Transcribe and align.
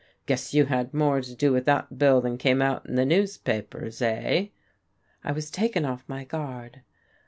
Guess 0.25 0.51
you 0.51 0.65
had 0.65 0.95
more 0.95 1.21
to 1.21 1.35
do 1.35 1.51
with 1.53 1.65
that 1.65 1.99
bill 1.99 2.21
than 2.21 2.39
came 2.39 2.59
out 2.59 2.87
in 2.87 2.95
the 2.95 3.05
newspapers 3.05 4.01
eh?" 4.01 4.47
I 5.23 5.31
was 5.31 5.51
taken 5.51 5.85
off 5.85 6.09
my 6.09 6.23
guard. 6.23 6.81